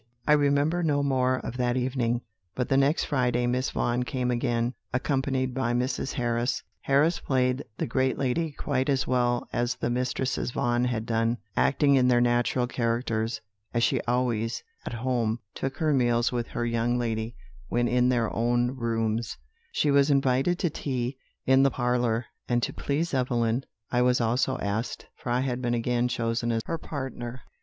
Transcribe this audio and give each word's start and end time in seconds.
"I 0.25 0.33
remember 0.33 0.81
no 0.81 1.03
more 1.03 1.35
of 1.35 1.57
that 1.57 1.77
evening; 1.77 2.21
but 2.55 2.69
the 2.69 2.75
next 2.75 3.03
Friday 3.03 3.45
Miss 3.45 3.69
Vaughan 3.69 4.01
came 4.01 4.31
again, 4.31 4.73
accompanied 4.91 5.53
by 5.53 5.73
Mrs. 5.73 6.13
Harris. 6.13 6.63
"Harris 6.81 7.19
played 7.19 7.63
the 7.77 7.85
great 7.85 8.17
lady 8.17 8.51
quite 8.53 8.89
as 8.89 9.05
well 9.05 9.47
as 9.53 9.75
the 9.75 9.91
Mistresses 9.91 10.49
Vaughan 10.49 10.85
had 10.85 11.05
done, 11.05 11.37
acting 11.55 11.93
in 11.93 12.07
their 12.07 12.19
natural 12.19 12.65
characters; 12.65 13.41
as 13.75 13.83
she 13.83 14.01
always, 14.07 14.63
at 14.87 14.93
home, 14.93 15.37
took 15.53 15.77
her 15.77 15.93
meals 15.93 16.31
with 16.31 16.47
her 16.47 16.65
young 16.65 16.97
lady 16.97 17.35
when 17.67 17.87
in 17.87 18.09
their 18.09 18.35
own 18.35 18.71
rooms, 18.71 19.37
she 19.71 19.91
was 19.91 20.09
invited 20.09 20.57
to 20.57 20.71
tea 20.71 21.15
in 21.45 21.61
the 21.61 21.69
parlour; 21.69 22.25
and 22.49 22.63
to 22.63 22.73
please 22.73 23.13
Evelyn, 23.13 23.63
I 23.91 24.01
was 24.01 24.19
also 24.19 24.57
asked, 24.57 25.05
for 25.15 25.29
I 25.29 25.41
had 25.41 25.61
been 25.61 25.75
again 25.75 26.07
chosen 26.07 26.51
as 26.51 26.63
her 26.65 26.79
partner. 26.79 27.41